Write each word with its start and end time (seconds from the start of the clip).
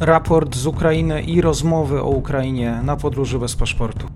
raport 0.00 0.56
z 0.56 0.66
Ukrainy 0.66 1.22
i 1.22 1.40
rozmowy 1.40 2.02
o 2.02 2.08
Ukrainie 2.08 2.80
na 2.84 2.96
podróży 2.96 3.38
bez 3.38 3.56
paszportu. 3.56 4.06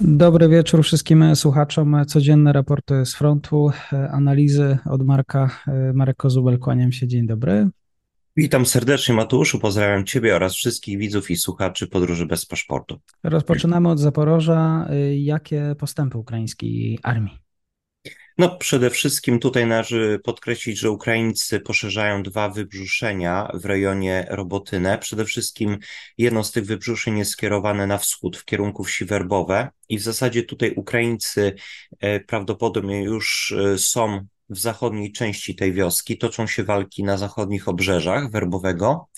Dobry 0.00 0.48
wieczór 0.48 0.84
wszystkim 0.84 1.36
słuchaczom. 1.36 1.96
Codzienne 2.06 2.52
raporty 2.52 3.06
z 3.06 3.14
frontu, 3.14 3.70
analizy 4.10 4.78
od 4.84 5.02
Marka. 5.02 5.50
Marek 5.94 6.16
Kozubel, 6.16 6.58
kłaniam 6.58 6.92
się. 6.92 7.06
Dzień 7.06 7.26
dobry. 7.26 7.68
Witam 8.36 8.66
serdecznie 8.66 9.14
Mateuszu, 9.14 9.58
pozdrawiam 9.58 10.04
Ciebie 10.04 10.36
oraz 10.36 10.54
wszystkich 10.54 10.98
widzów 10.98 11.30
i 11.30 11.36
słuchaczy 11.36 11.86
Podróży 11.86 12.26
bez 12.26 12.46
paszportu. 12.46 12.98
Rozpoczynamy 13.22 13.88
od 13.88 13.98
Zaporoża. 13.98 14.88
Jakie 15.16 15.74
postępy 15.78 16.18
ukraińskiej 16.18 16.98
armii? 17.02 17.43
No, 18.38 18.56
przede 18.56 18.90
wszystkim 18.90 19.38
tutaj 19.38 19.66
należy 19.66 20.20
podkreślić, 20.24 20.78
że 20.78 20.90
Ukraińcy 20.90 21.60
poszerzają 21.60 22.22
dwa 22.22 22.48
wybrzuszenia 22.48 23.50
w 23.54 23.64
rejonie 23.64 24.26
Robotyne. 24.30 24.98
Przede 24.98 25.24
wszystkim 25.24 25.78
jedno 26.18 26.44
z 26.44 26.52
tych 26.52 26.66
wybrzuszeń 26.66 27.18
jest 27.18 27.30
skierowane 27.30 27.86
na 27.86 27.98
wschód, 27.98 28.36
w 28.36 28.44
kierunku 28.44 28.84
wsi 28.84 29.04
Werbowe. 29.04 29.68
I 29.88 29.98
w 29.98 30.02
zasadzie 30.02 30.42
tutaj 30.42 30.74
Ukraińcy 30.76 31.54
e, 32.00 32.20
prawdopodobnie 32.20 33.02
już 33.02 33.52
e, 33.52 33.78
są 33.78 34.26
w 34.48 34.58
zachodniej 34.58 35.12
części 35.12 35.54
tej 35.54 35.72
wioski, 35.72 36.18
toczą 36.18 36.46
się 36.46 36.64
walki 36.64 37.04
na 37.04 37.16
zachodnich 37.16 37.68
obrzeżach 37.68 38.30
Werbowego. 38.30 39.08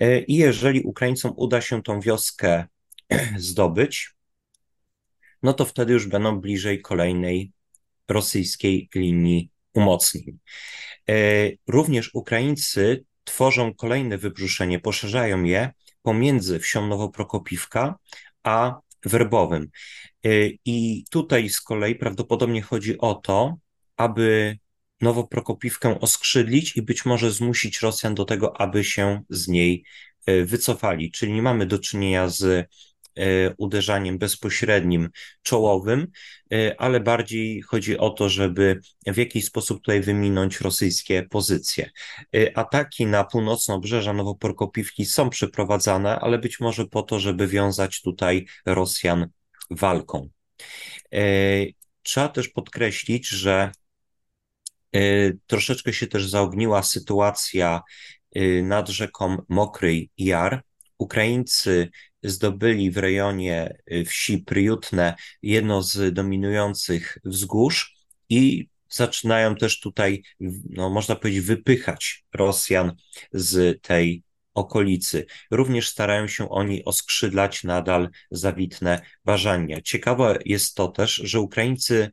E, 0.00 0.20
i 0.20 0.34
jeżeli 0.34 0.82
Ukraińcom 0.82 1.32
uda 1.36 1.60
się 1.60 1.82
tą 1.82 2.00
wioskę 2.00 2.64
zdobyć, 3.38 4.14
no 5.42 5.52
to 5.52 5.64
wtedy 5.64 5.92
już 5.92 6.06
będą 6.06 6.40
bliżej 6.40 6.82
kolejnej 6.82 7.52
rosyjskiej 8.08 8.88
linii 8.94 9.50
umocnień. 9.74 10.38
E, 11.08 11.14
również 11.66 12.10
Ukraińcy 12.14 13.04
tworzą 13.24 13.74
kolejne 13.74 14.18
wybrzuszenie, 14.18 14.80
poszerzają 14.80 15.42
je 15.42 15.70
pomiędzy 16.02 16.58
wsią 16.58 16.86
Nowoprokopiwka 16.86 17.98
a 18.42 18.80
Werbowym. 19.04 19.68
E, 20.24 20.28
I 20.64 21.04
tutaj 21.10 21.48
z 21.48 21.60
kolei 21.60 21.94
prawdopodobnie 21.94 22.62
chodzi 22.62 22.98
o 22.98 23.14
to, 23.14 23.56
aby 23.96 24.58
Nowoprokopiwkę 25.00 26.00
oskrzydlić 26.00 26.76
i 26.76 26.82
być 26.82 27.04
może 27.04 27.30
zmusić 27.30 27.80
Rosjan 27.80 28.14
do 28.14 28.24
tego, 28.24 28.60
aby 28.60 28.84
się 28.84 29.22
z 29.30 29.48
niej 29.48 29.84
e, 30.26 30.44
wycofali. 30.44 31.10
Czyli 31.10 31.32
nie 31.32 31.42
mamy 31.42 31.66
do 31.66 31.78
czynienia 31.78 32.28
z 32.28 32.68
uderzaniem 33.58 34.18
bezpośrednim, 34.18 35.08
czołowym, 35.42 36.06
e, 36.52 36.80
ale 36.80 37.00
bardziej 37.00 37.62
chodzi 37.62 37.98
o 37.98 38.10
to, 38.10 38.28
żeby 38.28 38.80
w 39.06 39.16
jakiś 39.16 39.44
sposób 39.44 39.78
tutaj 39.78 40.00
wyminąć 40.00 40.60
rosyjskie 40.60 41.22
pozycje. 41.22 41.90
E, 42.36 42.58
ataki 42.58 43.06
na 43.06 43.24
północne 43.24 43.74
obrzeża 43.74 44.12
Nowoporkopiwki 44.12 45.04
są 45.04 45.30
przeprowadzane, 45.30 46.20
ale 46.20 46.38
być 46.38 46.60
może 46.60 46.86
po 46.86 47.02
to, 47.02 47.20
żeby 47.20 47.46
wiązać 47.46 48.02
tutaj 48.02 48.46
Rosjan 48.66 49.28
walką. 49.70 50.28
Trzeba 52.02 52.28
też 52.28 52.48
podkreślić, 52.48 53.28
że 53.28 53.72
troszeczkę 55.46 55.92
się 55.92 56.06
też 56.06 56.28
zaogniła 56.28 56.82
sytuacja 56.82 57.82
nad 58.62 58.88
rzeką 58.88 59.36
Mokry 59.48 60.06
Jar. 60.18 60.62
Ukraińcy 60.98 61.88
zdobyli 62.22 62.90
w 62.90 62.96
rejonie 62.96 63.78
y, 63.92 64.04
wsi 64.04 64.38
Priutne 64.38 65.14
jedno 65.42 65.82
z 65.82 66.14
dominujących 66.14 67.18
wzgórz 67.24 67.94
i 68.28 68.68
zaczynają 68.88 69.56
też 69.56 69.80
tutaj, 69.80 70.22
no, 70.70 70.90
można 70.90 71.16
powiedzieć, 71.16 71.44
wypychać 71.44 72.24
Rosjan 72.34 72.92
z 73.32 73.82
tej 73.82 74.22
okolicy. 74.54 75.26
Również 75.50 75.88
starają 75.88 76.28
się 76.28 76.50
oni 76.50 76.84
oskrzydlać 76.84 77.64
nadal 77.64 78.08
zawitne 78.30 79.00
bażania. 79.24 79.80
Ciekawe 79.82 80.38
jest 80.44 80.74
to 80.74 80.88
też, 80.88 81.14
że 81.14 81.40
Ukraińcy 81.40 82.10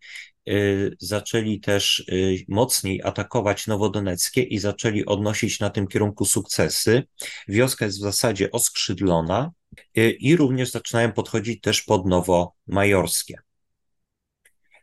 zaczęli 1.00 1.60
też 1.60 2.00
y, 2.00 2.46
mocniej 2.48 3.02
atakować 3.04 3.68
Nowodoneckie 3.68 4.44
i 4.44 4.60
zaczęli 4.60 5.06
odnosić 5.06 5.60
na 5.60 5.70
tym 5.70 5.88
kierunku 5.88 6.26
sukcesy. 6.26 7.04
Wioska 7.48 7.86
jest 7.86 7.98
w 7.98 8.02
zasadzie 8.02 8.52
oskrzydlona 8.52 9.52
y, 9.98 10.12
i 10.12 10.36
również 10.36 10.72
zaczynają 10.72 11.12
podchodzić 11.12 11.62
też 11.62 11.82
pod 11.82 12.06
Nowomajorskie. 12.06 13.38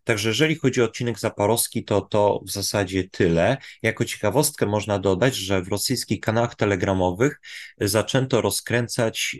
Także 0.05 0.29
jeżeli 0.29 0.55
chodzi 0.55 0.83
o 0.83 0.85
odcinek 0.85 1.19
zaporowski, 1.19 1.85
to 1.85 2.01
to 2.01 2.41
w 2.47 2.51
zasadzie 2.51 3.09
tyle. 3.09 3.57
Jako 3.83 4.05
ciekawostkę 4.05 4.67
można 4.67 4.99
dodać, 4.99 5.37
że 5.37 5.63
w 5.63 5.69
rosyjskich 5.69 6.21
kanałach 6.21 6.55
telegramowych 6.55 7.41
zaczęto 7.81 8.41
rozkręcać 8.41 9.37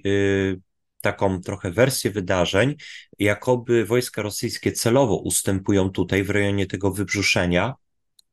taką 1.01 1.41
trochę 1.41 1.71
wersję 1.71 2.11
wydarzeń, 2.11 2.75
jakoby 3.19 3.85
wojska 3.85 4.23
rosyjskie 4.23 4.73
celowo 4.73 5.17
ustępują 5.17 5.91
tutaj 5.91 6.25
w 6.25 6.31
rejonie 6.31 6.67
tego 6.67 6.91
wybrzuszenia 6.93 7.75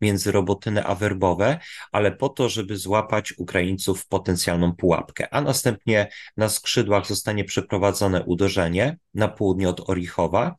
między 0.02 0.32
Robotynę 0.32 0.84
a 0.84 0.96
Werbowe, 0.96 1.60
ale 1.92 2.12
po 2.12 2.30
to, 2.30 2.50
żeby 2.50 2.78
złapać 2.78 3.34
Ukraińców 3.38 4.02
w 4.02 4.08
potencjalną 4.08 4.76
pułapkę. 4.76 5.34
A 5.34 5.42
następnie 5.42 6.08
na 6.38 6.50
skrzydłach 6.50 7.08
zostanie 7.08 7.44
przeprowadzone 7.44 8.24
uderzenie 8.24 8.98
na 9.14 9.28
południe 9.28 9.70
od 9.70 9.90
Orichowa 9.90 10.56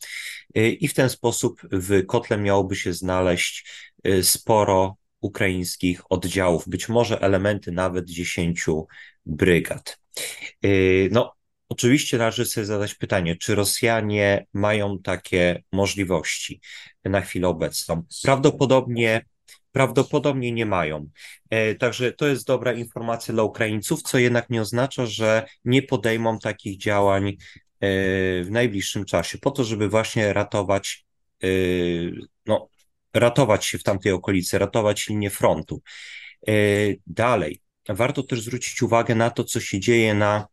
y, 0.59 0.71
i 0.71 0.89
w 0.89 0.95
ten 0.95 1.11
sposób 1.11 1.63
w 1.73 2.07
kotle 2.07 2.39
miałoby 2.39 2.77
się 2.77 2.93
znaleźć 2.93 3.71
y, 4.07 4.25
sporo 4.25 4.97
ukraińskich 5.21 6.13
oddziałów, 6.13 6.69
być 6.69 6.89
może 6.89 7.21
elementy 7.21 7.73
nawet 7.73 8.05
dziesięciu 8.05 8.87
brygad. 9.27 9.99
Y, 10.65 11.09
no, 11.13 11.36
Oczywiście 11.69 12.19
należy 12.19 12.45
sobie 12.47 12.67
zadać 12.67 12.95
pytanie, 12.95 13.37
czy 13.37 13.55
Rosjanie 13.55 14.47
mają 14.53 14.99
takie 14.99 15.63
możliwości 15.73 16.61
na 17.05 17.21
chwilę 17.21 17.49
obecną? 17.49 18.03
Prawdopodobnie, 18.23 19.25
prawdopodobnie 19.73 20.53
nie 20.53 20.67
mają. 20.67 21.09
E, 21.51 21.75
także 21.75 22.13
to 22.13 22.27
jest 22.27 22.47
dobra 22.47 22.73
informacja 22.73 23.35
dla 23.35 23.43
Ukraińców, 23.43 24.03
co 24.03 24.19
jednak 24.19 24.51
nie 24.51 24.61
oznacza, 24.61 25.07
że 25.07 25.47
nie 25.65 25.83
podejmą 25.83 26.39
takich 26.39 26.79
działań 26.79 27.29
e, 27.29 27.35
w 28.45 28.49
najbliższym 28.51 29.05
czasie, 29.05 29.39
po 29.39 29.51
to, 29.51 29.65
żeby 29.65 29.89
właśnie 29.89 30.33
ratować, 30.33 31.07
e, 31.43 31.49
no, 32.47 32.69
ratować 33.15 33.65
się 33.65 33.79
w 33.79 33.83
tamtej 33.83 34.13
okolicy, 34.13 34.59
ratować 34.59 35.09
linię 35.09 35.31
frontu. 35.31 35.83
Dalej, 37.07 37.61
warto 37.89 38.23
też 38.23 38.41
zwrócić 38.41 38.83
uwagę 38.83 39.15
na 39.15 39.31
to, 39.31 39.45
co 39.45 39.61
się 39.61 39.81
dzieje 39.81 40.15
na 40.15 40.47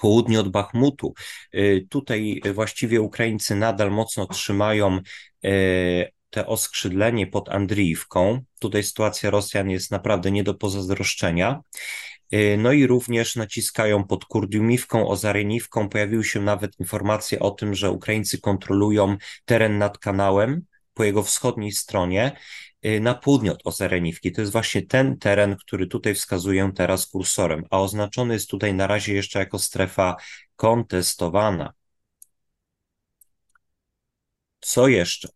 południe 0.00 0.40
od 0.40 0.48
Bachmutu. 0.48 1.14
Y, 1.54 1.86
tutaj 1.90 2.42
właściwie 2.54 3.00
Ukraińcy 3.00 3.56
nadal 3.56 3.90
mocno 3.90 4.26
trzymają 4.26 4.98
y, 5.44 6.12
te 6.30 6.46
oskrzydlenie 6.46 7.26
pod 7.26 7.48
Andriiwką. 7.48 8.40
Tutaj 8.60 8.82
sytuacja 8.82 9.30
Rosjan 9.30 9.70
jest 9.70 9.90
naprawdę 9.90 10.30
nie 10.30 10.44
do 10.44 10.54
pozazdroszczenia. 10.54 11.60
Y, 12.34 12.56
no 12.58 12.72
i 12.72 12.86
również 12.86 13.36
naciskają 13.36 14.04
pod 14.04 14.24
Kurdiumiwką, 14.24 15.08
Ozareniwką. 15.08 15.88
Pojawiły 15.88 16.24
się 16.24 16.40
nawet 16.40 16.80
informacje 16.80 17.38
o 17.40 17.50
tym, 17.50 17.74
że 17.74 17.90
Ukraińcy 17.90 18.40
kontrolują 18.40 19.16
teren 19.44 19.78
nad 19.78 19.98
kanałem 19.98 20.62
po 20.94 21.04
jego 21.04 21.22
wschodniej 21.22 21.72
stronie 21.72 22.36
na 23.00 23.14
południe 23.14 23.52
od 23.52 23.60
Ozereniwki. 23.64 24.32
To 24.32 24.40
jest 24.40 24.52
właśnie 24.52 24.82
ten 24.82 25.18
teren, 25.18 25.56
który 25.56 25.86
tutaj 25.86 26.14
wskazuję 26.14 26.72
teraz 26.74 27.06
kursorem, 27.06 27.64
a 27.70 27.80
oznaczony 27.80 28.34
jest 28.34 28.50
tutaj 28.50 28.74
na 28.74 28.86
razie 28.86 29.14
jeszcze 29.14 29.38
jako 29.38 29.58
strefa 29.58 30.16
kontestowana. 30.56 31.72
Co 34.60 34.88
jeszcze? 34.88 35.28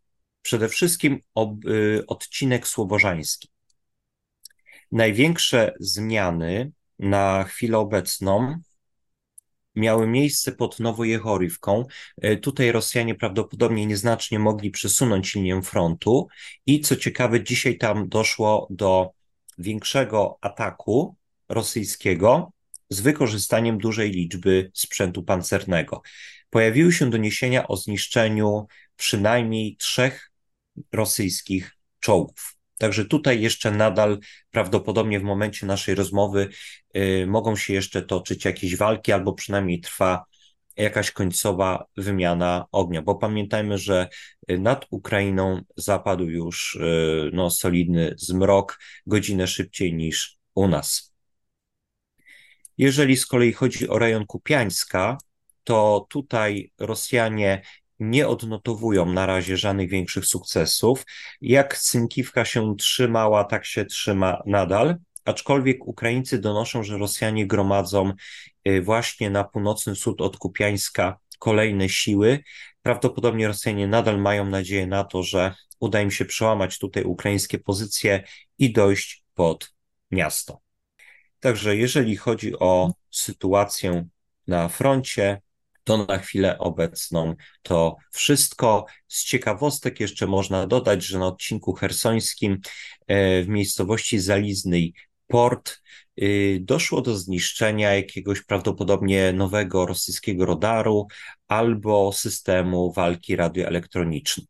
Przede 0.42 0.68
wszystkim 0.68 1.20
ob, 1.34 1.64
y, 1.64 2.04
odcinek 2.06 2.68
słowożański. 2.68 3.48
Największe 4.92 5.74
zmiany 5.80 6.72
na 6.98 7.44
chwilę 7.44 7.78
obecną 7.78 8.60
miały 9.76 10.06
miejsce 10.06 10.52
pod 10.52 10.80
Nowojechorywką. 10.80 11.84
E, 12.22 12.36
tutaj 12.36 12.72
Rosjanie 12.72 13.14
prawdopodobnie 13.14 13.86
nieznacznie 13.86 14.38
mogli 14.38 14.70
przesunąć 14.70 15.34
linię 15.34 15.62
frontu 15.62 16.28
i 16.66 16.80
co 16.80 16.96
ciekawe, 16.96 17.44
dzisiaj 17.44 17.78
tam 17.78 18.08
doszło 18.08 18.66
do 18.70 19.10
większego 19.58 20.38
ataku 20.40 21.16
rosyjskiego 21.48 22.52
z 22.90 23.00
wykorzystaniem 23.00 23.78
dużej 23.78 24.10
liczby 24.10 24.70
sprzętu 24.74 25.22
pancernego. 25.22 26.02
Pojawiły 26.50 26.92
się 26.92 27.10
doniesienia 27.10 27.68
o 27.68 27.76
zniszczeniu 27.76 28.66
przynajmniej 28.96 29.76
trzech 29.76 30.30
rosyjskich 30.92 31.76
czołgów. 32.00 32.53
Także 32.78 33.04
tutaj 33.04 33.40
jeszcze 33.40 33.70
nadal 33.70 34.18
prawdopodobnie 34.50 35.20
w 35.20 35.22
momencie 35.22 35.66
naszej 35.66 35.94
rozmowy 35.94 36.48
y, 36.96 37.26
mogą 37.26 37.56
się 37.56 37.74
jeszcze 37.74 38.02
toczyć 38.02 38.44
jakieś 38.44 38.76
walki, 38.76 39.12
albo 39.12 39.32
przynajmniej 39.32 39.80
trwa 39.80 40.24
jakaś 40.76 41.10
końcowa 41.10 41.86
wymiana 41.96 42.66
ognia, 42.72 43.02
bo 43.02 43.14
pamiętajmy, 43.14 43.78
że 43.78 44.08
nad 44.48 44.86
Ukrainą 44.90 45.60
zapadł 45.76 46.24
już 46.24 46.74
y, 46.74 47.30
no, 47.32 47.50
solidny 47.50 48.14
zmrok, 48.16 48.78
godzinę 49.06 49.46
szybciej 49.46 49.94
niż 49.94 50.38
u 50.54 50.68
nas. 50.68 51.14
Jeżeli 52.78 53.16
z 53.16 53.26
kolei 53.26 53.52
chodzi 53.52 53.88
o 53.88 53.98
rejon 53.98 54.26
Kupiańska, 54.26 55.18
to 55.64 56.06
tutaj 56.10 56.72
Rosjanie 56.78 57.62
nie 58.00 58.28
odnotowują 58.28 59.06
na 59.06 59.26
razie 59.26 59.56
żadnych 59.56 59.90
większych 59.90 60.26
sukcesów. 60.26 61.04
Jak 61.40 61.76
Synkiwka 61.76 62.44
się 62.44 62.76
trzymała, 62.76 63.44
tak 63.44 63.66
się 63.66 63.84
trzyma 63.84 64.42
nadal. 64.46 64.96
Aczkolwiek 65.24 65.86
Ukraińcy 65.86 66.38
donoszą, 66.38 66.82
że 66.82 66.98
Rosjanie 66.98 67.46
gromadzą 67.46 68.12
y, 68.68 68.82
właśnie 68.82 69.30
na 69.30 69.44
północny 69.44 69.94
wschód 69.94 70.20
od 70.20 70.36
Kupiańska 70.36 71.18
kolejne 71.38 71.88
siły. 71.88 72.42
Prawdopodobnie 72.82 73.48
Rosjanie 73.48 73.88
nadal 73.88 74.20
mają 74.20 74.46
nadzieję 74.46 74.86
na 74.86 75.04
to, 75.04 75.22
że 75.22 75.54
uda 75.80 76.00
im 76.00 76.10
się 76.10 76.24
przełamać 76.24 76.78
tutaj 76.78 77.04
ukraińskie 77.04 77.58
pozycje 77.58 78.24
i 78.58 78.72
dojść 78.72 79.24
pod 79.34 79.74
miasto. 80.10 80.60
Także 81.40 81.76
jeżeli 81.76 82.16
chodzi 82.16 82.58
o 82.58 82.92
sytuację 83.10 84.08
na 84.46 84.68
froncie, 84.68 85.40
to 85.84 86.06
na 86.06 86.18
chwilę 86.18 86.58
obecną 86.58 87.34
to 87.62 87.96
wszystko. 88.10 88.86
Z 89.08 89.24
ciekawostek 89.24 90.00
jeszcze 90.00 90.26
można 90.26 90.66
dodać, 90.66 91.04
że 91.04 91.18
na 91.18 91.26
odcinku 91.26 91.72
hersońskim 91.72 92.58
e, 93.06 93.42
w 93.42 93.48
miejscowości 93.48 94.18
Zaliznej 94.18 94.94
port 95.26 95.82
y, 96.22 96.58
doszło 96.62 97.02
do 97.02 97.16
zniszczenia 97.16 97.94
jakiegoś 97.94 98.42
prawdopodobnie 98.42 99.32
nowego 99.32 99.86
rosyjskiego 99.86 100.46
radaru 100.46 101.06
albo 101.48 102.12
systemu 102.12 102.92
walki 102.92 103.36
radioelektronicznej. 103.36 104.46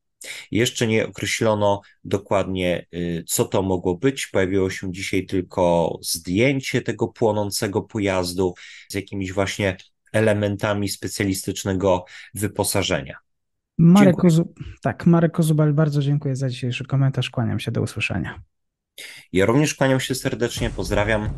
Jeszcze 0.51 0.87
nie 0.87 1.07
określono 1.07 1.81
dokładnie, 2.05 2.87
y, 2.95 3.25
co 3.27 3.45
to 3.45 3.63
mogło 3.63 3.97
być. 3.97 4.27
Pojawiło 4.27 4.71
się 4.71 4.93
dzisiaj 4.93 5.27
tylko 5.27 5.99
zdjęcie 6.03 6.83
tego 6.83 7.09
płonącego 7.09 7.83
pojazdu 7.83 8.55
z 8.89 8.95
jakimiś 8.95 9.33
właśnie 9.33 9.77
elementami 10.15 10.89
specjalistycznego 10.89 12.05
wyposażenia. 12.35 13.17
Marek, 13.79 14.17
tak, 14.83 15.07
Marek 15.07 15.33
Kozubal, 15.33 15.73
bardzo 15.73 16.03
dziękuję 16.03 16.37
za 16.37 16.49
dzisiejszy 16.49 16.85
komentarz. 16.85 17.31
Kłaniam 17.31 17.61
się, 17.61 17.71
do 17.73 17.83
usłyszenia. 17.83 18.43
Ja 19.33 19.47
również 19.47 19.75
kłaniam 19.75 20.01
się 20.01 20.15
serdecznie, 20.15 20.71
pozdrawiam. 20.71 21.29